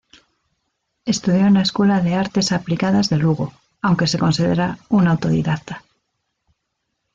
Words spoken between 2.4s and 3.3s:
Aplicadas de